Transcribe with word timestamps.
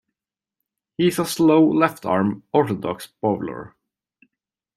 He 0.97 1.09
is 1.09 1.19
a 1.19 1.25
slow 1.27 1.63
left-arm 1.69 2.41
orthodox 2.51 3.05
bowler. 3.21 3.75